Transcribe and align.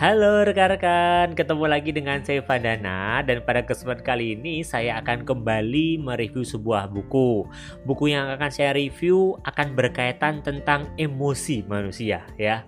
Halo 0.00 0.48
rekan-rekan, 0.48 1.36
ketemu 1.36 1.68
lagi 1.68 1.92
dengan 1.92 2.24
saya 2.24 2.40
Vandana 2.40 3.20
dan 3.20 3.44
pada 3.44 3.60
kesempatan 3.60 4.00
kali 4.00 4.32
ini 4.32 4.64
saya 4.64 4.96
akan 4.96 5.28
kembali 5.28 6.00
mereview 6.00 6.40
sebuah 6.40 6.88
buku. 6.88 7.44
Buku 7.84 8.08
yang 8.08 8.32
akan 8.32 8.48
saya 8.48 8.72
review 8.72 9.36
akan 9.44 9.76
berkaitan 9.76 10.40
tentang 10.40 10.88
emosi 10.96 11.68
manusia 11.68 12.24
ya. 12.40 12.64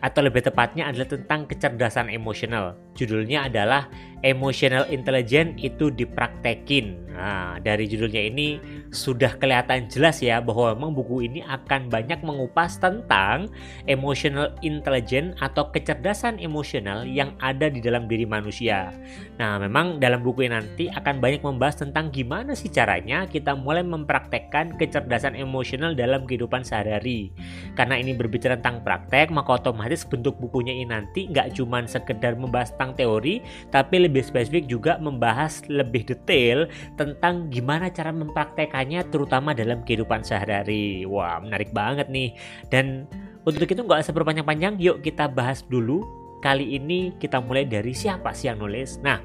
Atau 0.00 0.24
lebih 0.24 0.40
tepatnya 0.40 0.88
adalah 0.88 1.04
tentang 1.04 1.44
kecerdasan 1.44 2.08
emosional. 2.08 2.80
Judulnya 2.96 3.52
adalah 3.52 3.92
Emotional 4.22 4.84
Intelligence 4.90 5.56
itu 5.60 5.88
dipraktekin. 5.88 7.10
Nah, 7.20 7.60
dari 7.60 7.84
judulnya 7.84 8.32
ini 8.32 8.56
sudah 8.90 9.36
kelihatan 9.36 9.92
jelas 9.92 10.24
ya 10.24 10.40
bahwa 10.40 10.72
memang 10.72 10.96
buku 10.96 11.28
ini 11.28 11.40
akan 11.44 11.92
banyak 11.92 12.24
mengupas 12.24 12.80
tentang 12.80 13.46
emotional 13.86 14.56
intelligence 14.64 15.36
atau 15.38 15.70
kecerdasan 15.70 16.40
emosional 16.42 17.06
yang 17.06 17.36
ada 17.44 17.70
di 17.70 17.84
dalam 17.84 18.10
diri 18.10 18.26
manusia. 18.26 18.90
Nah, 19.36 19.60
memang 19.60 20.00
dalam 20.00 20.24
buku 20.24 20.48
ini 20.48 20.58
nanti 20.58 20.84
akan 20.90 21.20
banyak 21.22 21.44
membahas 21.44 21.84
tentang 21.84 22.10
gimana 22.10 22.56
sih 22.56 22.72
caranya 22.72 23.28
kita 23.30 23.54
mulai 23.54 23.84
mempraktekkan 23.86 24.74
kecerdasan 24.80 25.38
emosional 25.38 25.94
dalam 25.94 26.26
kehidupan 26.26 26.66
sehari-hari. 26.66 27.30
Karena 27.78 28.00
ini 28.00 28.16
berbicara 28.16 28.58
tentang 28.58 28.82
praktek, 28.82 29.30
maka 29.30 29.60
otomatis 29.60 30.02
bentuk 30.08 30.34
bukunya 30.42 30.74
ini 30.74 30.90
nanti 30.90 31.30
nggak 31.30 31.54
cuma 31.54 31.84
sekedar 31.86 32.34
membahas 32.34 32.74
tentang 32.74 32.98
teori, 32.98 33.44
tapi 33.70 34.02
lebih 34.02 34.09
spesifik 34.18 34.66
juga 34.66 34.98
membahas 34.98 35.62
lebih 35.70 36.10
detail 36.10 36.66
tentang 36.98 37.46
gimana 37.54 37.86
cara 37.94 38.10
mempraktekannya 38.10 39.06
terutama 39.14 39.54
dalam 39.54 39.86
kehidupan 39.86 40.26
sehari-hari. 40.26 41.06
Wah, 41.06 41.38
menarik 41.38 41.70
banget 41.70 42.10
nih. 42.10 42.34
Dan 42.66 43.06
untuk 43.46 43.70
itu 43.70 43.78
nggak 43.78 44.02
usah 44.02 44.10
berpanjang-panjang, 44.10 44.82
yuk 44.82 45.06
kita 45.06 45.30
bahas 45.30 45.62
dulu. 45.70 46.02
Kali 46.40 46.80
ini 46.80 47.12
kita 47.20 47.36
mulai 47.36 47.68
dari 47.68 47.92
siapa 47.92 48.32
sih 48.32 48.48
yang 48.48 48.64
nulis. 48.64 48.96
Nah, 49.04 49.20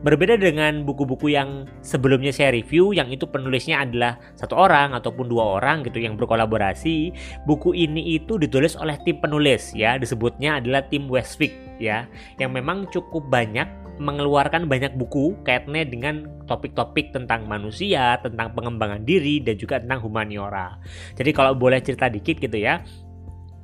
berbeda 0.00 0.40
dengan 0.40 0.88
buku-buku 0.88 1.28
yang 1.28 1.68
sebelumnya 1.84 2.32
saya 2.32 2.48
review, 2.56 2.96
yang 2.96 3.12
itu 3.12 3.28
penulisnya 3.28 3.84
adalah 3.84 4.16
satu 4.40 4.56
orang 4.56 4.96
ataupun 4.96 5.28
dua 5.28 5.60
orang 5.60 5.84
gitu 5.84 6.00
yang 6.00 6.16
berkolaborasi. 6.16 7.12
Buku 7.44 7.76
ini 7.76 8.16
itu 8.16 8.40
ditulis 8.40 8.72
oleh 8.72 8.96
tim 9.04 9.20
penulis 9.20 9.76
ya, 9.76 10.00
disebutnya 10.00 10.56
adalah 10.64 10.80
tim 10.88 11.12
Westwick 11.12 11.52
ya, 11.76 12.08
yang 12.40 12.56
memang 12.56 12.88
cukup 12.88 13.28
banyak 13.28 13.68
mengeluarkan 13.96 14.68
banyak 14.68 14.94
buku 14.96 15.36
kaitannya 15.44 15.84
dengan 15.88 16.14
topik-topik 16.46 17.12
tentang 17.12 17.48
manusia, 17.48 18.20
tentang 18.20 18.52
pengembangan 18.52 19.02
diri 19.02 19.40
dan 19.40 19.56
juga 19.56 19.80
tentang 19.82 20.04
humaniora. 20.04 20.78
Jadi 21.16 21.30
kalau 21.32 21.56
boleh 21.56 21.80
cerita 21.80 22.06
dikit 22.12 22.38
gitu 22.40 22.56
ya. 22.56 22.84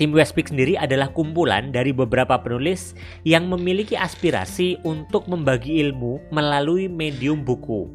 Tim 0.00 0.10
Westpeak 0.16 0.50
sendiri 0.50 0.74
adalah 0.74 1.12
kumpulan 1.14 1.70
dari 1.70 1.94
beberapa 1.94 2.34
penulis 2.40 2.96
yang 3.22 3.46
memiliki 3.46 3.94
aspirasi 3.94 4.80
untuk 4.82 5.30
membagi 5.30 5.78
ilmu 5.78 6.32
melalui 6.32 6.90
medium 6.90 7.44
buku. 7.44 7.86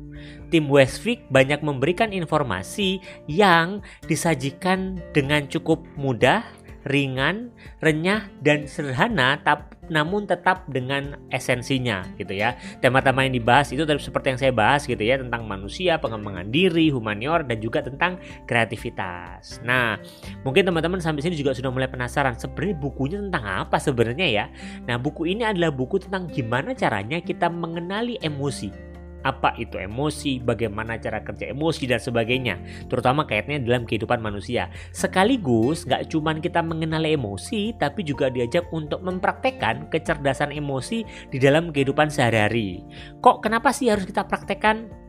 Tim 0.47 0.71
Westpeak 0.71 1.27
banyak 1.27 1.59
memberikan 1.65 2.15
informasi 2.15 3.03
yang 3.27 3.83
disajikan 4.07 5.01
dengan 5.11 5.51
cukup 5.51 5.83
mudah, 5.99 6.47
ringan, 6.87 7.51
renyah, 7.83 8.31
dan 8.41 8.65
sederhana, 8.65 9.39
tapi 9.43 9.77
namun 9.87 10.27
tetap 10.27 10.67
dengan 10.67 11.15
esensinya 11.31 12.03
gitu 12.19 12.35
ya. 12.35 12.59
Tema-tema 12.83 13.23
yang 13.23 13.39
dibahas 13.39 13.71
itu 13.71 13.83
seperti 13.87 14.35
yang 14.35 14.39
saya 14.39 14.53
bahas 14.53 14.83
gitu 14.83 14.99
ya 14.99 15.19
tentang 15.19 15.47
manusia, 15.47 15.95
pengembangan 15.99 16.51
diri, 16.51 16.91
humanior 16.91 17.43
dan 17.47 17.57
juga 17.63 17.83
tentang 17.83 18.19
kreativitas. 18.45 19.63
Nah, 19.63 19.95
mungkin 20.43 20.67
teman-teman 20.67 20.99
sampai 20.99 21.23
sini 21.23 21.39
juga 21.39 21.55
sudah 21.55 21.71
mulai 21.71 21.87
penasaran 21.87 22.35
sebenarnya 22.35 22.75
bukunya 22.77 23.17
tentang 23.23 23.45
apa 23.67 23.77
sebenarnya 23.79 24.27
ya. 24.27 24.45
Nah, 24.85 24.99
buku 24.99 25.27
ini 25.31 25.47
adalah 25.47 25.71
buku 25.71 26.03
tentang 26.03 26.27
gimana 26.27 26.75
caranya 26.75 27.23
kita 27.23 27.47
mengenali 27.47 28.19
emosi 28.19 28.86
apa 29.25 29.53
itu 29.57 29.81
emosi, 29.81 30.41
bagaimana 30.41 30.99
cara 31.01 31.23
kerja 31.25 31.49
emosi 31.49 31.89
dan 31.89 32.01
sebagainya, 32.01 32.55
terutama 32.91 33.25
kaitannya 33.25 33.65
dalam 33.65 33.83
kehidupan 33.87 34.21
manusia. 34.21 34.69
Sekaligus 34.93 35.85
gak 35.87 36.09
cuma 36.11 36.35
kita 36.37 36.61
mengenal 36.61 37.05
emosi, 37.05 37.73
tapi 37.77 38.05
juga 38.05 38.29
diajak 38.29 38.69
untuk 38.69 39.01
mempraktekkan 39.01 39.89
kecerdasan 39.89 40.53
emosi 40.53 41.03
di 41.33 41.37
dalam 41.41 41.73
kehidupan 41.73 42.11
sehari-hari. 42.11 42.85
Kok 43.23 43.41
kenapa 43.41 43.73
sih 43.73 43.89
harus 43.89 44.05
kita 44.05 44.27
praktekkan? 44.27 45.07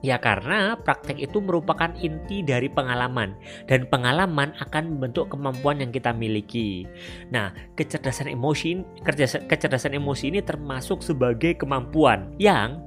Ya 0.00 0.16
karena 0.16 0.80
praktek 0.80 1.20
itu 1.20 1.44
merupakan 1.44 1.92
inti 2.00 2.40
dari 2.40 2.72
pengalaman 2.72 3.36
dan 3.68 3.84
pengalaman 3.84 4.56
akan 4.56 4.96
membentuk 4.96 5.28
kemampuan 5.28 5.76
yang 5.76 5.92
kita 5.92 6.16
miliki. 6.16 6.88
Nah, 7.28 7.52
kecerdasan 7.76 8.32
emosi 8.32 8.80
kecerdasan 9.44 9.92
emosi 9.92 10.32
ini 10.32 10.40
termasuk 10.40 11.04
sebagai 11.04 11.52
kemampuan 11.60 12.32
yang 12.40 12.80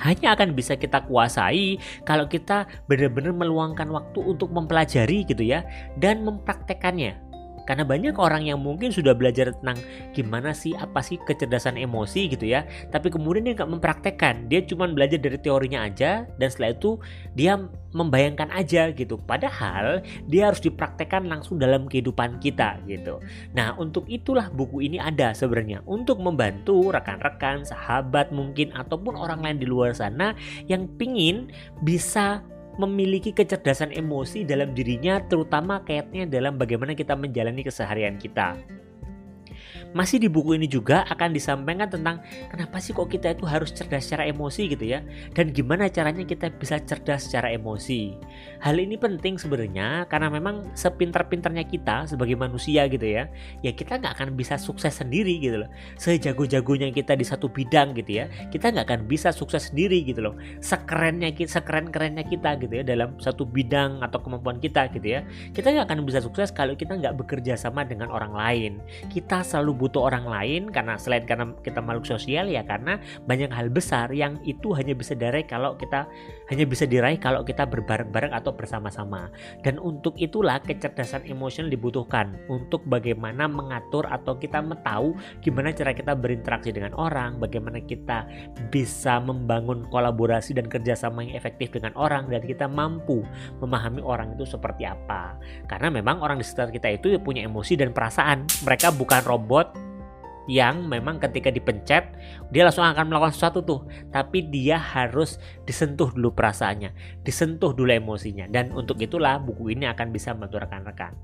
hanya 0.00 0.36
akan 0.36 0.52
bisa 0.54 0.76
kita 0.78 1.04
kuasai 1.04 1.80
kalau 2.06 2.28
kita 2.30 2.68
benar-benar 2.86 3.34
meluangkan 3.34 3.88
waktu 3.90 4.18
untuk 4.22 4.52
mempelajari 4.54 5.26
gitu 5.26 5.42
ya 5.42 5.66
dan 5.98 6.22
mempraktekannya. 6.22 7.25
Karena 7.66 7.82
banyak 7.82 8.16
orang 8.16 8.46
yang 8.46 8.62
mungkin 8.62 8.94
sudah 8.94 9.12
belajar 9.12 9.52
tentang 9.52 9.76
gimana 10.14 10.54
sih 10.54 10.72
apa 10.78 11.02
sih 11.02 11.18
kecerdasan 11.20 11.76
emosi 11.76 12.30
gitu 12.32 12.46
ya, 12.46 12.64
tapi 12.94 13.10
kemudian 13.12 13.44
dia 13.50 13.54
nggak 13.58 13.70
mempraktekkan, 13.76 14.46
dia 14.46 14.62
cuma 14.64 14.86
belajar 14.86 15.18
dari 15.18 15.36
teorinya 15.36 15.84
aja. 15.84 16.24
Dan 16.38 16.48
setelah 16.48 16.72
itu 16.72 16.96
dia 17.34 17.58
membayangkan 17.96 18.52
aja 18.52 18.92
gitu. 18.92 19.16
Padahal 19.16 20.04
dia 20.28 20.52
harus 20.52 20.60
dipraktekkan 20.60 21.24
langsung 21.26 21.56
dalam 21.56 21.88
kehidupan 21.88 22.38
kita 22.44 22.76
gitu. 22.84 23.18
Nah 23.56 23.72
untuk 23.80 24.04
itulah 24.06 24.52
buku 24.52 24.84
ini 24.84 25.00
ada 25.00 25.32
sebenarnya. 25.32 25.80
Untuk 25.88 26.20
membantu 26.20 26.92
rekan-rekan, 26.92 27.64
sahabat 27.64 28.30
mungkin 28.30 28.70
ataupun 28.76 29.16
orang 29.16 29.40
lain 29.40 29.58
di 29.58 29.66
luar 29.66 29.96
sana 29.96 30.36
yang 30.68 30.84
pingin 31.00 31.48
bisa 31.80 32.44
memiliki 32.76 33.32
kecerdasan 33.32 33.92
emosi 33.92 34.44
dalam 34.44 34.76
dirinya 34.76 35.20
terutama 35.24 35.80
kaitannya 35.84 36.28
dalam 36.28 36.60
bagaimana 36.60 36.92
kita 36.92 37.16
menjalani 37.16 37.64
keseharian 37.64 38.20
kita. 38.20 38.56
Masih 39.96 40.20
di 40.20 40.28
buku 40.28 40.60
ini 40.60 40.68
juga 40.68 41.08
akan 41.08 41.32
disampaikan 41.32 41.88
tentang 41.88 42.20
kenapa 42.52 42.76
sih 42.84 42.92
kok 42.92 43.08
kita 43.08 43.32
itu 43.32 43.48
harus 43.48 43.72
cerdas 43.72 44.04
secara 44.04 44.28
emosi 44.28 44.68
gitu 44.68 44.84
ya 44.84 45.00
dan 45.32 45.56
gimana 45.56 45.88
caranya 45.88 46.20
kita 46.20 46.52
bisa 46.52 46.76
cerdas 46.84 47.24
secara 47.24 47.48
emosi. 47.56 48.12
Hal 48.60 48.76
ini 48.76 49.00
penting 49.00 49.40
sebenarnya 49.40 50.04
karena 50.12 50.28
memang 50.28 50.68
sepintar-pintarnya 50.76 51.64
kita 51.64 52.04
sebagai 52.12 52.36
manusia 52.36 52.84
gitu 52.92 53.08
ya, 53.08 53.32
ya 53.64 53.72
kita 53.72 53.96
nggak 53.96 54.20
akan 54.20 54.28
bisa 54.36 54.60
sukses 54.60 55.00
sendiri 55.00 55.40
gitu 55.40 55.64
loh. 55.64 55.70
Sejago-jagonya 55.96 56.92
kita 56.92 57.16
di 57.16 57.24
satu 57.24 57.48
bidang 57.48 57.96
gitu 57.96 58.20
ya, 58.20 58.28
kita 58.52 58.76
nggak 58.76 58.92
akan 58.92 59.00
bisa 59.08 59.32
sukses 59.32 59.72
sendiri 59.72 60.04
gitu 60.04 60.28
loh. 60.28 60.36
Sekerennya 60.60 61.32
kita, 61.32 61.56
sekeren-kerennya 61.56 62.28
kita 62.28 62.60
gitu 62.60 62.74
ya 62.80 62.84
dalam 62.84 63.16
satu 63.16 63.48
bidang 63.48 64.04
atau 64.04 64.20
kemampuan 64.20 64.60
kita 64.60 64.92
gitu 64.92 65.08
ya, 65.08 65.24
kita 65.56 65.72
nggak 65.72 65.88
akan 65.88 66.04
bisa 66.04 66.20
sukses 66.20 66.52
kalau 66.52 66.76
kita 66.76 67.00
nggak 67.00 67.16
bekerja 67.16 67.56
sama 67.56 67.80
dengan 67.88 68.12
orang 68.12 68.36
lain. 68.36 68.72
Kita 69.08 69.40
selalu 69.40 69.85
butuh 69.86 70.10
orang 70.10 70.26
lain 70.26 70.74
karena 70.74 70.98
selain 70.98 71.22
karena 71.22 71.54
kita 71.62 71.78
makhluk 71.78 72.10
sosial 72.10 72.50
ya 72.50 72.66
karena 72.66 72.98
banyak 73.22 73.54
hal 73.54 73.70
besar 73.70 74.10
yang 74.10 74.42
itu 74.42 74.74
hanya 74.74 74.98
bisa 74.98 75.14
diraih 75.14 75.46
kalau 75.46 75.78
kita 75.78 76.10
hanya 76.50 76.66
bisa 76.66 76.90
diraih 76.90 77.22
kalau 77.22 77.46
kita 77.46 77.62
berbareng-bareng 77.62 78.34
atau 78.34 78.50
bersama-sama. 78.50 79.30
Dan 79.62 79.78
untuk 79.78 80.18
itulah 80.18 80.58
kecerdasan 80.58 81.22
emosional 81.30 81.70
dibutuhkan 81.70 82.34
untuk 82.50 82.82
bagaimana 82.90 83.46
mengatur 83.46 84.10
atau 84.10 84.34
kita 84.34 84.58
tahu 84.82 85.14
gimana 85.38 85.70
cara 85.70 85.94
kita 85.94 86.18
berinteraksi 86.18 86.74
dengan 86.74 86.90
orang, 86.98 87.38
bagaimana 87.38 87.78
kita 87.78 88.26
bisa 88.74 89.22
membangun 89.22 89.86
kolaborasi 89.86 90.58
dan 90.58 90.66
kerjasama 90.66 91.22
yang 91.22 91.38
efektif 91.38 91.70
dengan 91.70 91.94
orang 91.94 92.26
dan 92.26 92.42
kita 92.42 92.66
mampu 92.66 93.22
memahami 93.62 94.02
orang 94.02 94.34
itu 94.34 94.42
seperti 94.42 94.82
apa. 94.82 95.38
Karena 95.70 95.94
memang 95.94 96.18
orang 96.18 96.42
di 96.42 96.44
sekitar 96.44 96.74
kita 96.74 96.88
itu 96.90 97.06
punya 97.22 97.44
emosi 97.44 97.76
dan 97.78 97.92
perasaan. 97.92 98.48
Mereka 98.64 98.96
bukan 98.96 99.22
robot 99.28 99.75
yang 100.46 100.86
memang 100.86 101.18
ketika 101.18 101.50
dipencet 101.50 102.14
dia 102.54 102.62
langsung 102.62 102.86
akan 102.86 103.10
melakukan 103.10 103.34
sesuatu 103.34 103.60
tuh 103.62 103.80
tapi 104.14 104.46
dia 104.46 104.78
harus 104.78 105.38
disentuh 105.66 106.10
dulu 106.14 106.32
perasaannya 106.32 107.22
disentuh 107.26 107.74
dulu 107.74 107.90
emosinya 107.90 108.46
dan 108.46 108.70
untuk 108.72 108.98
itulah 109.02 109.42
buku 109.42 109.74
ini 109.74 109.90
akan 109.90 110.14
bisa 110.14 110.32
membantu 110.32 110.62
rekan-rekan 110.62 111.14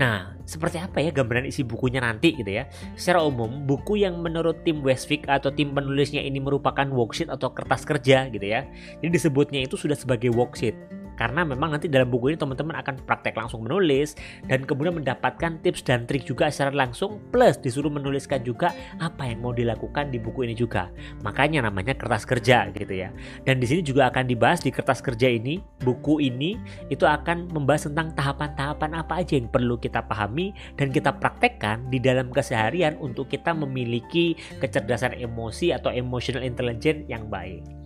Nah, 0.00 0.32
seperti 0.48 0.80
apa 0.80 1.04
ya 1.04 1.12
gambaran 1.12 1.44
isi 1.44 1.60
bukunya 1.60 2.00
nanti 2.00 2.32
gitu 2.32 2.48
ya? 2.48 2.64
Secara 2.96 3.20
umum, 3.20 3.68
buku 3.68 4.00
yang 4.00 4.16
menurut 4.24 4.64
tim 4.64 4.80
Westwick 4.80 5.28
atau 5.28 5.52
tim 5.52 5.76
penulisnya 5.76 6.24
ini 6.24 6.40
merupakan 6.40 6.88
worksheet 6.88 7.28
atau 7.28 7.52
kertas 7.52 7.84
kerja 7.84 8.32
gitu 8.32 8.46
ya. 8.48 8.64
Jadi 9.04 9.10
disebutnya 9.12 9.60
itu 9.60 9.76
sudah 9.76 9.92
sebagai 9.92 10.32
worksheet 10.32 10.72
karena 11.20 11.44
memang 11.44 11.76
nanti 11.76 11.92
dalam 11.92 12.08
buku 12.08 12.32
ini 12.32 12.40
teman-teman 12.40 12.80
akan 12.80 13.04
praktek 13.04 13.36
langsung 13.36 13.60
menulis 13.68 14.16
dan 14.48 14.64
kemudian 14.64 14.96
mendapatkan 14.96 15.60
tips 15.60 15.84
dan 15.84 16.08
trik 16.08 16.24
juga 16.24 16.48
secara 16.48 16.72
langsung 16.72 17.20
plus 17.28 17.60
disuruh 17.60 17.92
menuliskan 17.92 18.40
juga 18.40 18.72
apa 18.96 19.28
yang 19.28 19.44
mau 19.44 19.52
dilakukan 19.52 20.08
di 20.08 20.16
buku 20.16 20.48
ini 20.48 20.56
juga. 20.56 20.88
Makanya 21.20 21.68
namanya 21.68 21.92
kertas 21.92 22.24
kerja 22.24 22.72
gitu 22.72 23.04
ya. 23.04 23.12
Dan 23.44 23.60
di 23.60 23.68
sini 23.68 23.84
juga 23.84 24.08
akan 24.08 24.24
dibahas 24.24 24.64
di 24.64 24.72
kertas 24.72 25.04
kerja 25.04 25.28
ini, 25.28 25.60
buku 25.84 26.24
ini 26.24 26.56
itu 26.88 27.04
akan 27.04 27.52
membahas 27.52 27.92
tentang 27.92 28.16
tahapan-tahapan 28.16 28.96
apa 28.96 29.20
aja 29.20 29.36
yang 29.36 29.52
perlu 29.52 29.76
kita 29.76 30.00
pahami 30.00 30.56
dan 30.80 30.88
kita 30.88 31.12
praktekkan 31.12 31.84
di 31.92 32.00
dalam 32.00 32.32
keseharian 32.32 32.96
untuk 32.96 33.28
kita 33.28 33.52
memiliki 33.52 34.40
kecerdasan 34.56 35.20
emosi 35.20 35.76
atau 35.76 35.92
emotional 35.92 36.40
intelligence 36.40 37.04
yang 37.12 37.28
baik 37.28 37.79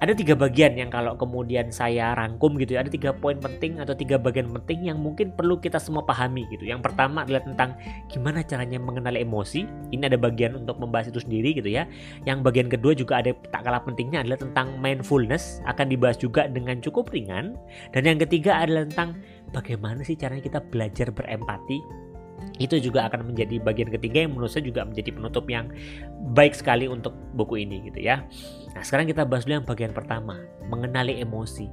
ada 0.00 0.16
tiga 0.16 0.32
bagian 0.32 0.80
yang 0.80 0.88
kalau 0.88 1.12
kemudian 1.12 1.68
saya 1.68 2.16
rangkum 2.16 2.56
gitu 2.56 2.74
ya. 2.76 2.80
Ada 2.80 2.88
tiga 2.88 3.10
poin 3.12 3.36
penting 3.36 3.84
atau 3.84 3.92
tiga 3.92 4.16
bagian 4.16 4.48
penting 4.48 4.88
yang 4.88 4.96
mungkin 4.96 5.28
perlu 5.36 5.60
kita 5.60 5.76
semua 5.76 6.00
pahami 6.08 6.48
gitu. 6.48 6.64
Yang 6.64 6.88
pertama 6.88 7.28
adalah 7.28 7.44
tentang 7.44 7.76
gimana 8.08 8.40
caranya 8.40 8.80
mengenali 8.80 9.20
emosi. 9.20 9.68
Ini 9.92 10.08
ada 10.08 10.16
bagian 10.16 10.56
untuk 10.56 10.80
membahas 10.80 11.12
itu 11.12 11.20
sendiri 11.20 11.52
gitu 11.52 11.68
ya. 11.68 11.84
Yang 12.24 12.48
bagian 12.48 12.72
kedua 12.72 12.96
juga 12.96 13.20
ada 13.20 13.36
tak 13.52 13.60
kalah 13.60 13.84
pentingnya 13.84 14.24
adalah 14.24 14.40
tentang 14.40 14.72
mindfulness. 14.80 15.60
Akan 15.68 15.92
dibahas 15.92 16.16
juga 16.16 16.48
dengan 16.48 16.80
cukup 16.80 17.12
ringan. 17.12 17.60
Dan 17.92 18.08
yang 18.08 18.16
ketiga 18.16 18.56
adalah 18.64 18.88
tentang 18.88 19.20
bagaimana 19.52 20.00
sih 20.00 20.16
caranya 20.16 20.40
kita 20.40 20.64
belajar 20.64 21.12
berempati 21.12 22.08
itu 22.60 22.76
juga 22.76 23.08
akan 23.08 23.32
menjadi 23.32 23.56
bagian 23.60 23.88
ketiga 23.88 24.24
yang 24.28 24.36
menurut 24.36 24.52
saya 24.52 24.68
juga 24.68 24.84
menjadi 24.84 25.16
penutup 25.16 25.48
yang 25.48 25.72
baik 26.36 26.52
sekali 26.52 26.84
untuk 26.86 27.16
buku 27.32 27.64
ini 27.64 27.88
gitu 27.88 28.04
ya. 28.04 28.28
Nah 28.76 28.82
sekarang 28.84 29.08
kita 29.08 29.24
bahas 29.24 29.48
dulu 29.48 29.64
yang 29.64 29.68
bagian 29.68 29.92
pertama, 29.96 30.36
mengenali 30.68 31.18
emosi. 31.18 31.66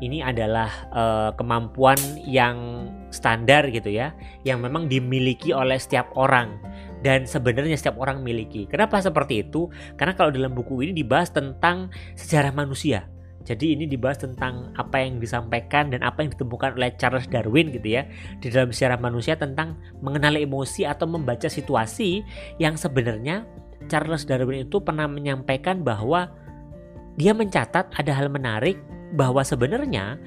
Ini 0.00 0.24
adalah 0.24 0.72
uh, 0.96 1.30
kemampuan 1.36 2.00
yang 2.24 2.88
standar 3.12 3.68
gitu 3.68 3.92
ya, 3.92 4.16
yang 4.48 4.64
memang 4.64 4.88
dimiliki 4.88 5.52
oleh 5.52 5.76
setiap 5.76 6.08
orang 6.16 6.56
dan 7.04 7.28
sebenarnya 7.28 7.76
setiap 7.76 8.00
orang 8.00 8.24
miliki. 8.24 8.64
Kenapa 8.64 8.96
seperti 9.04 9.44
itu? 9.44 9.68
Karena 10.00 10.16
kalau 10.16 10.32
dalam 10.32 10.56
buku 10.56 10.88
ini 10.88 10.96
dibahas 10.96 11.28
tentang 11.28 11.92
sejarah 12.16 12.48
manusia 12.56 13.12
jadi 13.40 13.72
ini 13.72 13.88
dibahas 13.88 14.20
tentang 14.20 14.70
apa 14.76 15.00
yang 15.00 15.16
disampaikan 15.16 15.88
dan 15.88 16.04
apa 16.04 16.20
yang 16.20 16.30
ditemukan 16.36 16.76
oleh 16.76 16.92
Charles 17.00 17.24
Darwin 17.26 17.72
gitu 17.72 17.96
ya 18.00 18.04
di 18.38 18.52
dalam 18.52 18.68
sejarah 18.70 19.00
manusia 19.00 19.34
tentang 19.36 19.80
mengenali 20.04 20.44
emosi 20.44 20.84
atau 20.84 21.08
membaca 21.08 21.48
situasi 21.48 22.20
yang 22.60 22.76
sebenarnya 22.76 23.48
Charles 23.88 24.28
Darwin 24.28 24.68
itu 24.68 24.78
pernah 24.84 25.08
menyampaikan 25.08 25.80
bahwa 25.80 26.28
dia 27.16 27.32
mencatat 27.32 27.90
ada 27.96 28.12
hal 28.12 28.28
menarik 28.28 28.76
bahwa 29.16 29.42
sebenarnya 29.42 30.20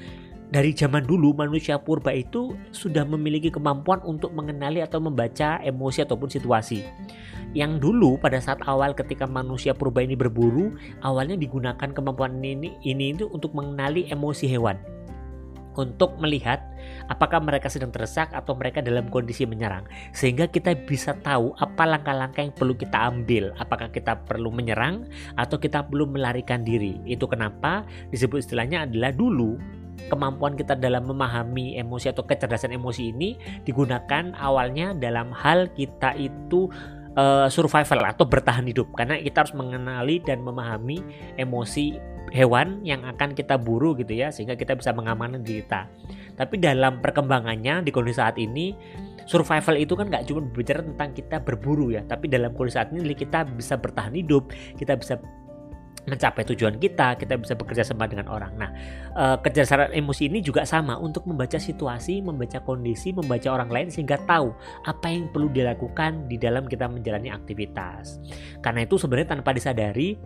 dari 0.54 0.70
zaman 0.70 1.02
dulu 1.10 1.34
manusia 1.34 1.82
purba 1.82 2.14
itu 2.14 2.54
sudah 2.70 3.02
memiliki 3.10 3.50
kemampuan 3.50 3.98
untuk 4.06 4.38
mengenali 4.38 4.86
atau 4.86 5.02
membaca 5.02 5.58
emosi 5.66 6.06
ataupun 6.06 6.30
situasi. 6.30 6.86
Yang 7.58 7.82
dulu 7.82 8.22
pada 8.22 8.38
saat 8.38 8.62
awal 8.70 8.94
ketika 8.94 9.26
manusia 9.26 9.74
purba 9.74 10.06
ini 10.06 10.14
berburu, 10.14 10.78
awalnya 11.02 11.34
digunakan 11.34 11.90
kemampuan 11.90 12.38
ini 12.38 12.78
ini 12.86 13.18
itu 13.18 13.26
untuk 13.34 13.58
mengenali 13.58 14.06
emosi 14.14 14.46
hewan. 14.46 14.78
Untuk 15.74 16.22
melihat 16.22 16.62
apakah 17.10 17.42
mereka 17.42 17.66
sedang 17.66 17.90
terdesak 17.90 18.30
atau 18.30 18.54
mereka 18.54 18.78
dalam 18.78 19.10
kondisi 19.10 19.50
menyerang. 19.50 19.90
Sehingga 20.14 20.46
kita 20.46 20.78
bisa 20.86 21.18
tahu 21.18 21.58
apa 21.58 21.98
langkah-langkah 21.98 22.46
yang 22.46 22.54
perlu 22.54 22.78
kita 22.78 23.10
ambil. 23.10 23.58
Apakah 23.58 23.90
kita 23.90 24.22
perlu 24.22 24.54
menyerang 24.54 25.10
atau 25.34 25.58
kita 25.58 25.90
perlu 25.90 26.06
melarikan 26.06 26.62
diri. 26.62 27.02
Itu 27.10 27.26
kenapa 27.26 27.90
disebut 28.14 28.46
istilahnya 28.46 28.86
adalah 28.86 29.10
dulu 29.18 29.82
kemampuan 30.12 30.58
kita 30.58 30.76
dalam 30.76 31.08
memahami 31.08 31.80
emosi 31.80 32.12
atau 32.12 32.24
kecerdasan 32.28 32.76
emosi 32.76 33.14
ini 33.16 33.36
digunakan 33.64 34.34
awalnya 34.36 34.96
dalam 34.98 35.32
hal 35.32 35.72
kita 35.76 36.16
itu 36.20 36.68
uh, 37.18 37.48
survival 37.50 38.10
atau 38.10 38.26
bertahan 38.26 38.66
hidup 38.68 38.92
karena 38.94 39.20
kita 39.22 39.46
harus 39.46 39.56
mengenali 39.56 40.20
dan 40.22 40.42
memahami 40.42 41.02
emosi 41.38 42.14
hewan 42.34 42.82
yang 42.82 43.06
akan 43.06 43.38
kita 43.38 43.62
buru 43.62 43.94
gitu 43.94 44.18
ya 44.18 44.34
sehingga 44.34 44.58
kita 44.58 44.74
bisa 44.74 44.90
mengamankan 44.90 45.46
diri 45.46 45.62
kita. 45.62 45.86
Tapi 46.34 46.58
dalam 46.58 46.98
perkembangannya 46.98 47.86
di 47.86 47.94
kondisi 47.94 48.18
saat 48.18 48.42
ini 48.42 48.74
survival 49.30 49.78
itu 49.78 49.94
kan 49.94 50.10
nggak 50.10 50.26
cuma 50.26 50.42
berbicara 50.42 50.82
tentang 50.82 51.14
kita 51.14 51.38
berburu 51.46 51.94
ya, 51.94 52.02
tapi 52.10 52.26
dalam 52.26 52.52
kondisi 52.58 52.82
saat 52.82 52.90
ini 52.90 53.14
kita 53.14 53.46
bisa 53.46 53.78
bertahan 53.78 54.18
hidup, 54.18 54.50
kita 54.82 54.98
bisa 54.98 55.22
mencapai 56.04 56.44
tujuan 56.52 56.76
kita, 56.80 57.16
kita 57.16 57.40
bisa 57.40 57.56
bekerja 57.56 57.84
sama 57.88 58.08
dengan 58.12 58.28
orang. 58.28 58.52
Nah, 58.60 58.70
e, 59.16 59.24
kecerdasan 59.40 59.96
emosi 59.96 60.28
ini 60.28 60.44
juga 60.44 60.68
sama 60.68 61.00
untuk 61.00 61.24
membaca 61.24 61.56
situasi, 61.56 62.20
membaca 62.20 62.60
kondisi, 62.60 63.16
membaca 63.16 63.48
orang 63.48 63.72
lain 63.72 63.88
sehingga 63.88 64.20
tahu 64.28 64.52
apa 64.84 65.08
yang 65.08 65.32
perlu 65.32 65.48
dilakukan 65.48 66.28
di 66.28 66.36
dalam 66.36 66.68
kita 66.68 66.92
menjalani 66.92 67.32
aktivitas. 67.32 68.20
Karena 68.60 68.84
itu 68.84 69.00
sebenarnya 69.00 69.40
tanpa 69.40 69.56
disadari 69.56 70.20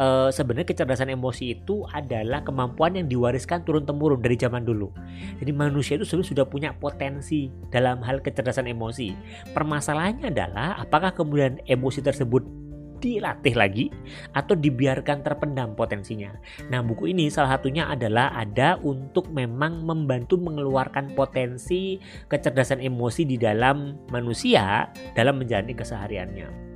e, 0.00 0.06
sebenarnya 0.32 0.68
kecerdasan 0.72 1.12
emosi 1.12 1.60
itu 1.60 1.84
adalah 1.92 2.40
kemampuan 2.40 2.96
yang 2.96 3.04
diwariskan 3.04 3.60
turun 3.68 3.84
temurun 3.84 4.24
dari 4.24 4.40
zaman 4.40 4.64
dulu. 4.64 4.88
Jadi 5.36 5.52
manusia 5.52 6.00
itu 6.00 6.08
sebenarnya 6.08 6.30
sudah 6.32 6.46
punya 6.48 6.70
potensi 6.72 7.52
dalam 7.68 8.00
hal 8.00 8.24
kecerdasan 8.24 8.72
emosi. 8.72 9.12
Permasalahannya 9.52 10.32
adalah 10.32 10.80
apakah 10.80 11.12
kemudian 11.12 11.60
emosi 11.68 12.00
tersebut 12.00 12.69
dilatih 13.00 13.56
lagi 13.56 13.88
atau 14.36 14.54
dibiarkan 14.54 15.24
terpendam 15.24 15.72
potensinya. 15.74 16.30
Nah, 16.68 16.84
buku 16.84 17.10
ini 17.10 17.32
salah 17.32 17.56
satunya 17.56 17.88
adalah 17.88 18.36
ada 18.36 18.76
untuk 18.84 19.32
memang 19.32 19.82
membantu 19.82 20.36
mengeluarkan 20.36 21.16
potensi 21.16 21.98
kecerdasan 22.28 22.84
emosi 22.84 23.26
di 23.26 23.40
dalam 23.40 23.96
manusia 24.12 24.92
dalam 25.16 25.40
menjalani 25.40 25.74
kesehariannya 25.74 26.69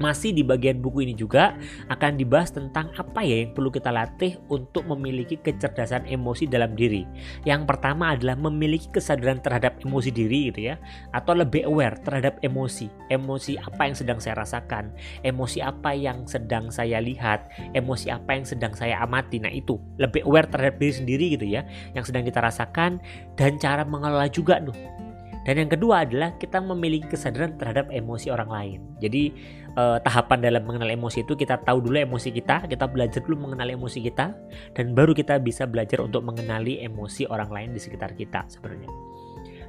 masih 0.00 0.32
di 0.32 0.40
bagian 0.40 0.80
buku 0.80 1.04
ini 1.04 1.14
juga 1.14 1.54
akan 1.92 2.16
dibahas 2.16 2.50
tentang 2.50 2.88
apa 2.96 3.20
ya 3.20 3.44
yang 3.44 3.52
perlu 3.52 3.68
kita 3.68 3.92
latih 3.92 4.40
untuk 4.48 4.88
memiliki 4.88 5.36
kecerdasan 5.36 6.08
emosi 6.08 6.48
dalam 6.48 6.72
diri. 6.72 7.04
Yang 7.44 7.68
pertama 7.68 8.16
adalah 8.16 8.34
memiliki 8.40 8.88
kesadaran 8.88 9.44
terhadap 9.44 9.78
emosi 9.84 10.10
diri 10.10 10.50
gitu 10.50 10.72
ya, 10.72 10.80
atau 11.12 11.36
lebih 11.36 11.68
aware 11.68 12.00
terhadap 12.00 12.40
emosi. 12.40 12.88
Emosi 13.12 13.60
apa 13.60 13.86
yang 13.86 13.96
sedang 13.96 14.18
saya 14.18 14.40
rasakan, 14.40 14.90
emosi 15.22 15.60
apa 15.60 15.92
yang 15.92 16.24
sedang 16.24 16.72
saya 16.72 16.98
lihat, 16.98 17.52
emosi 17.76 18.08
apa 18.08 18.40
yang 18.40 18.48
sedang 18.48 18.72
saya 18.72 19.04
amati. 19.04 19.38
Nah, 19.38 19.52
itu 19.52 19.76
lebih 20.00 20.24
aware 20.24 20.48
terhadap 20.48 20.80
diri 20.80 20.94
sendiri 20.96 21.26
gitu 21.36 21.46
ya, 21.46 21.62
yang 21.92 22.02
sedang 22.02 22.24
kita 22.24 22.40
rasakan 22.40 22.98
dan 23.36 23.60
cara 23.60 23.84
mengelola 23.84 24.26
juga 24.32 24.56
tuh 24.64 25.00
dan 25.40 25.56
yang 25.56 25.70
kedua 25.72 26.04
adalah 26.04 26.36
kita 26.36 26.60
memiliki 26.60 27.16
kesadaran 27.16 27.56
terhadap 27.56 27.88
emosi 27.88 28.28
orang 28.28 28.50
lain. 28.52 28.78
Jadi 29.00 29.32
eh, 29.76 29.98
tahapan 30.02 30.38
dalam 30.40 30.62
mengenal 30.66 30.90
emosi 30.90 31.22
itu 31.22 31.34
kita 31.38 31.60
tahu 31.62 31.84
dulu 31.84 31.96
emosi 32.00 32.30
kita, 32.34 32.66
kita 32.66 32.86
belajar 32.90 33.20
dulu 33.22 33.50
mengenali 33.50 33.74
emosi 33.74 33.98
kita, 34.02 34.34
dan 34.74 34.92
baru 34.94 35.12
kita 35.12 35.38
bisa 35.42 35.66
belajar 35.68 36.02
untuk 36.02 36.22
mengenali 36.26 36.82
emosi 36.82 37.28
orang 37.28 37.50
lain 37.50 37.70
di 37.74 37.80
sekitar 37.82 38.14
kita 38.14 38.46
sebenarnya. 38.50 38.90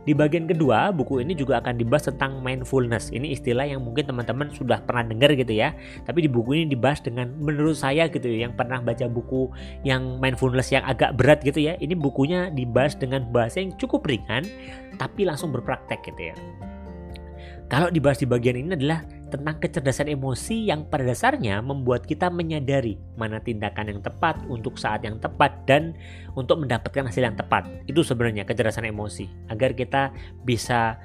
Di 0.02 0.18
bagian 0.18 0.50
kedua, 0.50 0.90
buku 0.90 1.22
ini 1.22 1.38
juga 1.38 1.62
akan 1.62 1.78
dibahas 1.78 2.10
tentang 2.10 2.42
mindfulness. 2.42 3.14
Ini 3.14 3.38
istilah 3.38 3.70
yang 3.70 3.86
mungkin 3.86 4.10
teman-teman 4.10 4.50
sudah 4.50 4.82
pernah 4.82 5.06
dengar 5.06 5.30
gitu 5.38 5.54
ya. 5.54 5.78
Tapi 6.10 6.26
di 6.26 6.30
buku 6.30 6.58
ini 6.58 6.74
dibahas 6.74 7.06
dengan 7.06 7.30
menurut 7.38 7.78
saya 7.78 8.10
gitu 8.10 8.26
ya, 8.26 8.50
yang 8.50 8.58
pernah 8.58 8.82
baca 8.82 9.06
buku 9.06 9.54
yang 9.86 10.18
mindfulness 10.18 10.74
yang 10.74 10.82
agak 10.90 11.14
berat 11.22 11.46
gitu 11.46 11.62
ya. 11.62 11.78
Ini 11.78 11.94
bukunya 11.94 12.50
dibahas 12.50 12.98
dengan 12.98 13.30
bahasa 13.30 13.62
yang 13.62 13.78
cukup 13.78 14.10
ringan 14.10 14.42
tapi 14.98 15.22
langsung 15.22 15.54
berpraktek 15.54 16.02
gitu 16.02 16.34
ya. 16.34 16.36
Kalau 17.70 17.94
dibahas 17.94 18.18
di 18.18 18.28
bagian 18.28 18.58
ini 18.58 18.74
adalah 18.74 19.06
tentang 19.32 19.58
kecerdasan 19.64 20.12
emosi 20.12 20.68
yang 20.68 20.84
pada 20.92 21.08
dasarnya 21.08 21.64
membuat 21.64 22.04
kita 22.04 22.28
menyadari 22.28 23.00
mana 23.16 23.40
tindakan 23.40 23.96
yang 23.96 24.02
tepat 24.04 24.38
untuk 24.52 24.76
saat 24.76 25.08
yang 25.08 25.18
tepat 25.24 25.56
dan 25.64 25.96
untuk 26.36 26.60
mendapatkan 26.60 27.08
hasil 27.08 27.24
yang 27.24 27.40
tepat. 27.40 27.66
Itu 27.88 28.04
sebenarnya 28.04 28.44
kecerdasan 28.44 28.92
emosi 28.92 29.32
agar 29.48 29.72
kita 29.72 30.12
bisa 30.44 31.00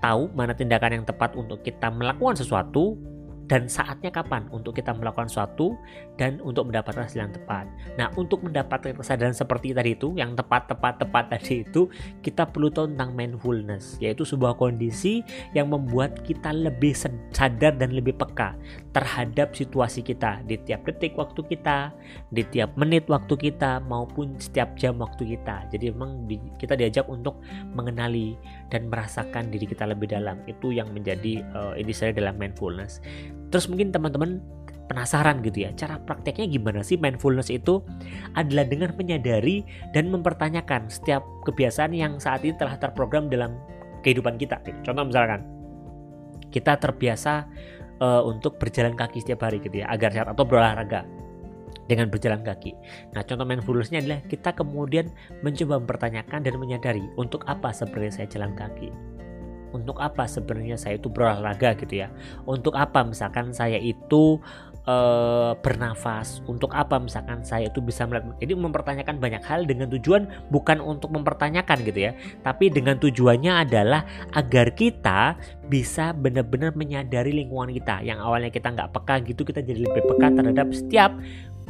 tahu 0.00 0.32
mana 0.32 0.56
tindakan 0.56 1.02
yang 1.02 1.04
tepat 1.04 1.36
untuk 1.36 1.60
kita 1.60 1.92
melakukan 1.92 2.40
sesuatu 2.40 2.96
dan 3.50 3.66
saatnya 3.66 4.14
kapan 4.14 4.46
untuk 4.54 4.78
kita 4.78 4.94
melakukan 4.94 5.26
sesuatu 5.26 5.74
dan 6.14 6.38
untuk 6.46 6.70
mendapatkan 6.70 7.02
hasil 7.02 7.26
yang 7.26 7.34
tepat. 7.34 7.66
Nah, 7.98 8.06
untuk 8.14 8.46
mendapatkan 8.46 8.94
kesadaran 8.94 9.34
seperti 9.34 9.74
tadi 9.74 9.98
itu, 9.98 10.14
yang 10.14 10.38
tepat, 10.38 10.70
tepat, 10.70 11.02
tepat 11.02 11.24
tadi 11.34 11.66
itu, 11.66 11.90
kita 12.22 12.46
perlu 12.46 12.70
tahu 12.70 12.94
tentang 12.94 13.10
mindfulness, 13.18 13.98
yaitu 13.98 14.22
sebuah 14.22 14.54
kondisi 14.54 15.26
yang 15.50 15.66
membuat 15.66 16.22
kita 16.22 16.54
lebih 16.54 16.94
sadar 17.34 17.74
dan 17.74 17.90
lebih 17.90 18.14
peka 18.14 18.54
terhadap 18.94 19.50
situasi 19.58 20.06
kita 20.06 20.46
di 20.46 20.54
tiap 20.62 20.86
detik 20.86 21.18
waktu 21.18 21.42
kita, 21.42 21.90
di 22.30 22.46
tiap 22.54 22.78
menit 22.78 23.10
waktu 23.10 23.34
kita, 23.34 23.82
maupun 23.82 24.38
setiap 24.38 24.78
jam 24.78 25.02
waktu 25.02 25.34
kita. 25.34 25.66
Jadi 25.74 25.90
memang 25.90 26.30
kita 26.54 26.78
diajak 26.78 27.10
untuk 27.10 27.42
mengenali 27.74 28.38
dan 28.70 28.86
merasakan 28.86 29.50
diri 29.50 29.66
kita 29.66 29.90
lebih 29.90 30.14
dalam. 30.14 30.38
Itu 30.46 30.70
yang 30.70 30.94
menjadi 30.94 31.42
uh, 31.50 31.74
ini 31.74 31.90
saya 31.90 32.14
dalam 32.14 32.38
mindfulness. 32.38 33.02
Terus 33.50 33.66
mungkin 33.66 33.90
teman-teman 33.90 34.38
penasaran 34.90 35.38
gitu 35.46 35.62
ya 35.62 35.70
cara 35.78 36.02
prakteknya 36.02 36.50
gimana 36.50 36.82
sih 36.82 36.98
mindfulness 36.98 37.46
itu 37.46 37.78
adalah 38.34 38.66
dengan 38.66 38.90
menyadari 38.98 39.62
dan 39.94 40.10
mempertanyakan 40.10 40.90
setiap 40.90 41.22
kebiasaan 41.46 41.94
yang 41.94 42.18
saat 42.18 42.42
ini 42.42 42.58
telah 42.58 42.74
terprogram 42.74 43.30
dalam 43.30 43.54
kehidupan 44.02 44.34
kita 44.34 44.58
contoh 44.82 45.06
misalkan 45.06 45.46
kita 46.50 46.74
terbiasa 46.74 47.46
uh, 48.02 48.26
untuk 48.26 48.58
berjalan 48.58 48.98
kaki 48.98 49.22
setiap 49.22 49.46
hari 49.46 49.62
gitu 49.62 49.78
ya 49.78 49.86
agar 49.94 50.10
sehat 50.10 50.26
atau 50.26 50.42
berolahraga 50.42 51.06
dengan 51.86 52.06
berjalan 52.06 52.42
kaki. 52.46 52.74
Nah, 53.18 53.26
contoh 53.26 53.42
mindfulnessnya 53.42 53.98
adalah 54.02 54.22
kita 54.30 54.54
kemudian 54.54 55.10
mencoba 55.42 55.82
mempertanyakan 55.82 56.46
dan 56.46 56.54
menyadari 56.58 57.02
untuk 57.18 57.42
apa 57.50 57.74
sebenarnya 57.74 58.22
saya 58.22 58.28
jalan 58.30 58.54
kaki. 58.54 58.94
Untuk 59.70 60.02
apa 60.02 60.26
sebenarnya 60.26 60.74
saya 60.74 60.98
itu 60.98 61.06
berolahraga 61.06 61.78
gitu 61.78 62.02
ya. 62.02 62.08
Untuk 62.44 62.74
apa 62.74 63.06
misalkan 63.06 63.54
saya 63.54 63.78
itu 63.78 64.42
uh, 64.86 65.52
bernafas? 65.58 66.42
Untuk 66.50 66.74
apa 66.74 66.98
misalkan 66.98 67.46
saya 67.46 67.70
itu 67.70 67.78
bisa 67.78 68.06
melihat? 68.06 68.34
Jadi 68.42 68.52
mempertanyakan 68.58 69.16
banyak 69.22 69.42
hal 69.46 69.64
dengan 69.64 69.86
tujuan 69.94 70.26
bukan 70.50 70.82
untuk 70.82 71.14
mempertanyakan 71.14 71.86
gitu 71.86 72.10
ya. 72.10 72.12
Tapi 72.42 72.72
dengan 72.72 72.98
tujuannya 72.98 73.52
adalah 73.66 74.02
agar 74.34 74.74
kita 74.74 75.38
bisa 75.70 76.10
benar-benar 76.16 76.74
menyadari 76.74 77.30
lingkungan 77.30 77.70
kita. 77.70 78.02
Yang 78.02 78.18
awalnya 78.26 78.50
kita 78.50 78.68
nggak 78.74 78.90
peka 78.90 79.14
gitu 79.26 79.42
kita 79.46 79.60
jadi 79.62 79.86
lebih 79.86 80.02
peka 80.02 80.28
terhadap 80.34 80.68
setiap 80.74 81.12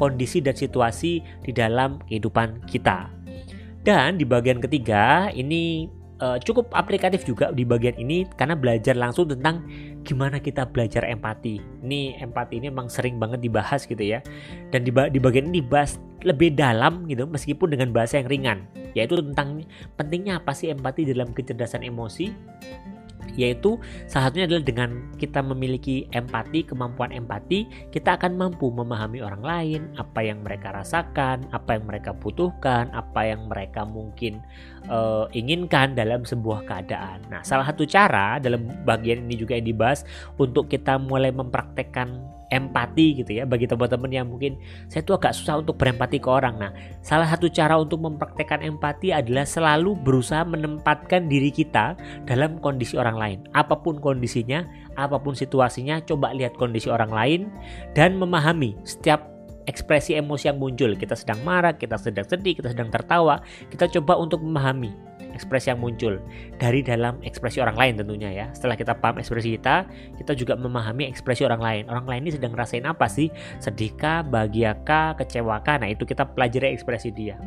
kondisi 0.00 0.40
dan 0.40 0.57
situasi 0.57 1.21
di 1.45 1.52
dalam 1.52 2.00
kehidupan 2.09 2.64
kita. 2.64 3.12
Dan 3.80 4.21
di 4.21 4.28
bagian 4.28 4.61
ketiga 4.61 5.33
ini 5.33 5.88
uh, 6.21 6.39
cukup 6.39 6.71
aplikatif 6.77 7.25
juga 7.27 7.50
di 7.50 7.65
bagian 7.65 7.97
ini 7.97 8.29
karena 8.37 8.55
belajar 8.55 8.95
langsung 8.95 9.27
tentang 9.27 9.65
gimana 10.05 10.39
kita 10.39 10.69
belajar 10.69 11.05
empati. 11.09 11.61
Ini 11.83 12.21
empati 12.21 12.61
ini 12.61 12.71
emang 12.71 12.93
sering 12.93 13.17
banget 13.17 13.41
dibahas 13.43 13.89
gitu 13.89 14.00
ya. 14.00 14.21
Dan 14.71 14.87
di, 14.87 14.93
di 14.93 15.19
bagian 15.19 15.50
ini 15.50 15.65
dibahas 15.65 15.99
lebih 16.21 16.53
dalam 16.53 17.09
gitu 17.09 17.25
meskipun 17.25 17.73
dengan 17.73 17.91
bahasa 17.97 18.21
yang 18.21 18.29
ringan, 18.29 18.59
yaitu 18.93 19.17
tentang 19.19 19.65
pentingnya 19.97 20.45
apa 20.45 20.53
sih 20.53 20.69
empati 20.69 21.09
dalam 21.09 21.33
kecerdasan 21.33 21.81
emosi 21.81 22.29
yaitu 23.37 23.79
salah 24.11 24.31
satunya 24.31 24.47
adalah 24.51 24.65
dengan 24.65 24.91
kita 25.19 25.43
memiliki 25.45 26.09
empati, 26.15 26.67
kemampuan 26.67 27.15
empati, 27.15 27.69
kita 27.95 28.17
akan 28.17 28.39
mampu 28.39 28.71
memahami 28.73 29.21
orang 29.21 29.43
lain, 29.43 29.81
apa 29.99 30.21
yang 30.25 30.43
mereka 30.43 30.73
rasakan, 30.75 31.47
apa 31.51 31.79
yang 31.79 31.85
mereka 31.87 32.11
butuhkan, 32.17 32.91
apa 32.95 33.21
yang 33.27 33.47
mereka 33.47 33.85
mungkin 33.85 34.41
uh, 34.89 35.29
inginkan 35.37 35.93
dalam 35.95 36.25
sebuah 36.25 36.65
keadaan. 36.65 37.23
Nah, 37.29 37.45
salah 37.45 37.69
satu 37.69 37.85
cara 37.85 38.41
dalam 38.41 38.67
bagian 38.83 39.27
ini 39.29 39.37
juga 39.37 39.55
yang 39.59 39.69
dibahas 39.69 40.03
untuk 40.41 40.71
kita 40.73 40.97
mulai 40.97 41.31
mempraktekkan 41.35 42.40
empati 42.50 43.23
gitu 43.23 43.30
ya 43.40 43.47
bagi 43.47 43.71
teman-teman 43.71 44.11
yang 44.11 44.26
mungkin 44.26 44.59
saya 44.90 45.07
tuh 45.07 45.16
agak 45.16 45.33
susah 45.33 45.62
untuk 45.62 45.78
berempati 45.78 46.19
ke 46.19 46.28
orang. 46.28 46.59
Nah, 46.59 46.71
salah 47.00 47.26
satu 47.30 47.47
cara 47.49 47.78
untuk 47.78 48.02
mempraktekkan 48.02 48.61
empati 48.66 49.14
adalah 49.14 49.47
selalu 49.47 49.95
berusaha 49.97 50.42
menempatkan 50.42 51.30
diri 51.30 51.49
kita 51.54 51.95
dalam 52.26 52.59
kondisi 52.59 52.99
orang 52.99 53.16
lain. 53.16 53.38
Apa 53.54 53.78
pun 53.78 54.02
kondisinya, 54.02 54.66
apa 54.99 55.16
pun 55.23 55.33
situasinya, 55.33 56.02
coba 56.04 56.35
lihat 56.35 56.59
kondisi 56.59 56.90
orang 56.90 57.11
lain 57.11 57.40
dan 57.95 58.19
memahami 58.19 58.75
setiap 58.83 59.30
ekspresi 59.71 60.19
emosi 60.19 60.50
yang 60.50 60.59
muncul. 60.59 60.90
Kita 60.99 61.14
sedang 61.14 61.40
marah, 61.47 61.78
kita 61.78 61.95
sedang 61.95 62.26
sedih, 62.26 62.59
kita 62.59 62.75
sedang 62.75 62.90
tertawa. 62.90 63.38
Kita 63.71 63.87
coba 63.87 64.19
untuk 64.19 64.42
memahami 64.42 65.10
ekspresi 65.33 65.73
yang 65.73 65.81
muncul 65.81 66.19
dari 66.59 66.85
dalam 66.85 67.19
ekspresi 67.25 67.63
orang 67.63 67.77
lain 67.77 67.93
tentunya 68.03 68.31
ya. 68.31 68.47
Setelah 68.53 68.77
kita 68.77 68.99
paham 68.99 69.23
ekspresi 69.23 69.57
kita, 69.57 69.87
kita 70.19 70.33
juga 70.37 70.55
memahami 70.59 71.09
ekspresi 71.09 71.47
orang 71.47 71.63
lain. 71.63 71.83
Orang 71.89 72.07
lain 72.07 72.29
ini 72.29 72.33
sedang 72.37 72.53
ngerasain 72.53 72.85
apa 72.85 73.07
sih? 73.07 73.33
Sedihkah, 73.63 74.27
bahagiakah, 74.27 75.17
kecewakah? 75.21 75.81
Nah, 75.81 75.89
itu 75.91 76.05
kita 76.05 76.29
pelajari 76.29 76.75
ekspresi 76.75 77.15
dia. 77.15 77.39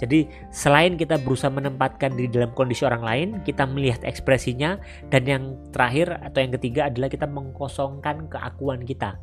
Jadi, 0.00 0.26
selain 0.50 0.96
kita 0.96 1.20
berusaha 1.20 1.52
menempatkan 1.52 2.16
diri 2.16 2.28
dalam 2.28 2.52
kondisi 2.52 2.82
orang 2.84 3.02
lain, 3.04 3.28
kita 3.44 3.64
melihat 3.64 4.02
ekspresinya 4.02 4.80
dan 5.12 5.22
yang 5.24 5.42
terakhir 5.70 6.18
atau 6.20 6.38
yang 6.42 6.52
ketiga 6.56 6.88
adalah 6.88 7.08
kita 7.12 7.28
mengkosongkan 7.28 8.28
keakuan 8.32 8.82
kita 8.82 9.16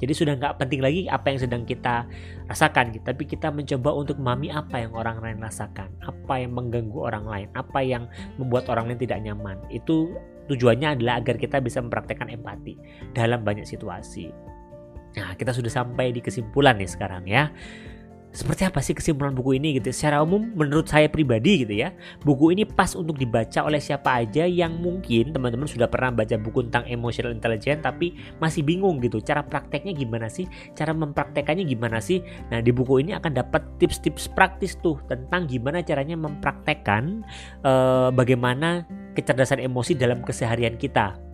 jadi 0.00 0.12
sudah 0.16 0.34
nggak 0.40 0.56
penting 0.56 0.80
lagi 0.80 1.04
apa 1.10 1.26
yang 1.28 1.40
sedang 1.42 1.62
kita 1.68 2.08
rasakan, 2.48 2.94
gitu. 2.96 3.04
tapi 3.04 3.28
kita 3.28 3.52
mencoba 3.52 3.90
untuk 3.92 4.16
memahami 4.16 4.48
apa 4.48 4.76
yang 4.80 4.92
orang 4.96 5.20
lain 5.20 5.38
rasakan, 5.44 5.92
apa 6.00 6.34
yang 6.40 6.56
mengganggu 6.56 6.96
orang 6.96 7.24
lain, 7.28 7.48
apa 7.52 7.80
yang 7.84 8.08
membuat 8.40 8.70
orang 8.72 8.88
lain 8.88 9.00
tidak 9.02 9.20
nyaman. 9.20 9.60
Itu 9.68 10.16
tujuannya 10.48 10.96
adalah 10.96 11.20
agar 11.20 11.36
kita 11.36 11.60
bisa 11.60 11.84
mempraktekkan 11.84 12.32
empati 12.32 12.80
dalam 13.12 13.44
banyak 13.44 13.68
situasi. 13.68 14.32
Nah, 15.20 15.34
kita 15.36 15.52
sudah 15.52 15.68
sampai 15.68 16.14
di 16.14 16.22
kesimpulan 16.22 16.78
nih 16.78 16.90
sekarang 16.90 17.26
ya 17.26 17.50
seperti 18.30 18.62
apa 18.62 18.78
sih 18.78 18.94
kesimpulan 18.94 19.34
buku 19.34 19.58
ini 19.58 19.78
gitu? 19.82 19.90
Secara 19.90 20.22
umum 20.22 20.54
menurut 20.54 20.86
saya 20.86 21.10
pribadi 21.10 21.66
gitu 21.66 21.74
ya 21.74 21.90
buku 22.22 22.54
ini 22.54 22.62
pas 22.62 22.94
untuk 22.94 23.18
dibaca 23.18 23.66
oleh 23.66 23.82
siapa 23.82 24.22
aja 24.22 24.46
yang 24.46 24.78
mungkin 24.78 25.34
teman-teman 25.34 25.66
sudah 25.66 25.90
pernah 25.90 26.14
baca 26.14 26.38
buku 26.38 26.70
tentang 26.70 26.86
emotional 26.86 27.34
intelligence 27.34 27.82
tapi 27.82 28.14
masih 28.38 28.62
bingung 28.62 29.02
gitu 29.02 29.18
cara 29.18 29.42
prakteknya 29.42 29.94
gimana 29.94 30.30
sih? 30.30 30.46
Cara 30.78 30.94
mempraktekannya 30.94 31.66
gimana 31.66 31.98
sih? 31.98 32.22
Nah 32.54 32.62
di 32.62 32.70
buku 32.70 33.02
ini 33.02 33.14
akan 33.18 33.34
dapat 33.34 33.66
tips-tips 33.82 34.30
praktis 34.30 34.78
tuh 34.78 34.98
tentang 35.10 35.50
gimana 35.50 35.82
caranya 35.82 36.14
mempraktekkan 36.14 37.26
uh, 37.66 38.14
bagaimana 38.14 38.86
kecerdasan 39.18 39.58
emosi 39.58 39.98
dalam 39.98 40.22
keseharian 40.22 40.78
kita 40.78 41.29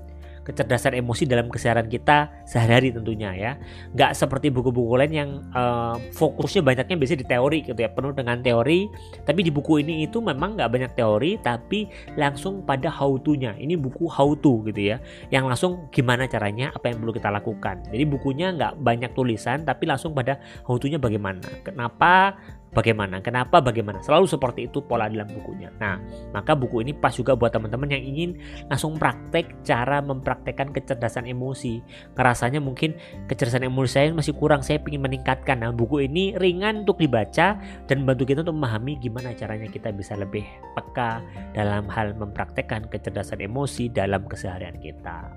kecerdasan 0.47 0.95
emosi 0.95 1.27
dalam 1.27 1.51
keseharian 1.51 1.91
kita 1.91 2.31
sehari-hari 2.47 2.95
tentunya 2.95 3.35
ya. 3.35 3.53
Nggak 3.91 4.15
seperti 4.15 4.55
buku-buku 4.55 4.95
lain 4.95 5.13
yang 5.13 5.31
uh, 5.51 5.99
fokusnya 6.15 6.63
banyaknya 6.63 6.95
biasanya 6.95 7.21
di 7.27 7.29
teori 7.29 7.59
gitu 7.67 7.75
ya 7.75 7.91
penuh 7.91 8.15
dengan 8.15 8.39
teori. 8.39 8.87
Tapi 9.27 9.41
di 9.43 9.51
buku 9.51 9.83
ini 9.83 10.07
itu 10.07 10.23
memang 10.23 10.55
nggak 10.55 10.71
banyak 10.71 10.93
teori 10.95 11.43
tapi 11.43 11.91
langsung 12.15 12.63
pada 12.63 12.87
how 12.87 13.19
to-nya 13.19 13.59
ini 13.59 13.75
buku 13.75 14.07
how 14.07 14.39
to 14.39 14.63
gitu 14.71 14.95
ya 14.95 15.03
yang 15.35 15.51
langsung 15.51 15.91
gimana 15.91 16.31
caranya 16.31 16.71
apa 16.71 16.95
yang 16.95 17.03
perlu 17.03 17.11
kita 17.11 17.35
lakukan. 17.35 17.83
Jadi 17.91 18.05
bukunya 18.07 18.55
nggak 18.55 18.79
banyak 18.79 19.11
tulisan 19.19 19.67
tapi 19.67 19.91
langsung 19.91 20.15
pada 20.15 20.39
how 20.63 20.79
to-nya 20.79 21.03
bagaimana. 21.03 21.43
Kenapa 21.67 22.39
bagaimana, 22.73 23.23
kenapa, 23.23 23.63
bagaimana. 23.63 24.03
Selalu 24.03 24.27
seperti 24.27 24.61
itu 24.67 24.83
pola 24.83 25.07
dalam 25.07 25.29
bukunya. 25.31 25.71
Nah, 25.79 26.01
maka 26.33 26.57
buku 26.57 26.83
ini 26.83 26.93
pas 26.97 27.15
juga 27.15 27.37
buat 27.39 27.53
teman-teman 27.55 27.93
yang 27.93 28.03
ingin 28.03 28.31
langsung 28.67 28.97
praktek 28.97 29.63
cara 29.63 30.03
mempraktekkan 30.03 30.73
kecerdasan 30.73 31.29
emosi. 31.29 31.81
Ngerasanya 32.17 32.59
mungkin 32.59 32.97
kecerdasan 33.31 33.67
emosi 33.67 33.91
saya 33.91 34.07
masih 34.13 34.35
kurang, 34.35 34.65
saya 34.65 34.83
ingin 34.83 35.03
meningkatkan. 35.05 35.63
Nah, 35.63 35.71
buku 35.73 36.09
ini 36.09 36.35
ringan 36.37 36.83
untuk 36.85 36.99
dibaca 37.01 37.59
dan 37.61 37.97
membantu 38.03 38.25
kita 38.29 38.43
untuk 38.43 38.57
memahami 38.57 38.99
gimana 38.99 39.33
caranya 39.37 39.69
kita 39.71 39.93
bisa 39.95 40.19
lebih 40.19 40.45
peka 40.75 41.23
dalam 41.53 41.87
hal 41.91 42.13
mempraktekkan 42.17 42.89
kecerdasan 42.91 43.41
emosi 43.43 43.89
dalam 43.93 44.25
keseharian 44.27 44.77
kita. 44.81 45.33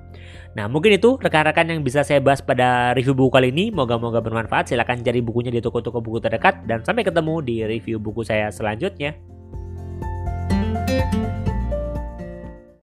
Nah, 0.57 0.65
mungkin 0.65 0.97
itu 0.97 1.15
rekan-rekan 1.21 1.69
yang 1.69 1.85
bisa 1.85 2.01
saya 2.01 2.17
bahas 2.17 2.41
pada 2.41 2.97
review 2.97 3.13
buku 3.13 3.29
kali 3.29 3.53
ini. 3.53 3.69
Moga-moga 3.69 4.17
bermanfaat. 4.17 4.73
Silahkan 4.73 4.97
cari 4.97 5.21
bukunya 5.21 5.53
di 5.53 5.61
toko-toko 5.61 6.01
buku 6.01 6.17
terdekat 6.17 6.65
dan 6.65 6.81
sampai 6.81 7.05
ketemu 7.05 7.35
di 7.45 7.55
review 7.69 8.01
buku 8.01 8.25
saya 8.25 8.49
selanjutnya. 8.49 9.13